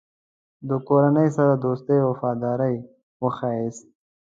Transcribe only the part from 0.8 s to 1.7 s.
کورنۍ سره